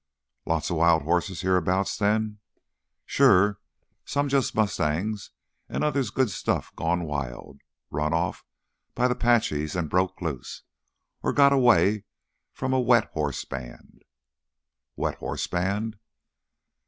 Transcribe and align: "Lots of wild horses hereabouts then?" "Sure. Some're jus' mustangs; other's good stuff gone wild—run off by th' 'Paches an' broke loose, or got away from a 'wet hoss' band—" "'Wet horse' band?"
"Lots 0.47 0.71
of 0.71 0.77
wild 0.77 1.03
horses 1.03 1.41
hereabouts 1.41 1.95
then?" 1.95 2.39
"Sure. 3.05 3.59
Some're 4.03 4.29
jus' 4.29 4.55
mustangs; 4.55 5.29
other's 5.69 6.09
good 6.09 6.31
stuff 6.31 6.75
gone 6.75 7.03
wild—run 7.03 8.11
off 8.11 8.43
by 8.95 9.07
th' 9.07 9.19
'Paches 9.19 9.75
an' 9.75 9.89
broke 9.89 10.19
loose, 10.19 10.63
or 11.21 11.33
got 11.33 11.53
away 11.53 12.05
from 12.51 12.73
a 12.73 12.79
'wet 12.79 13.11
hoss' 13.13 13.45
band—" 13.45 14.01
"'Wet 14.95 15.19
horse' 15.19 15.45
band?" 15.45 15.97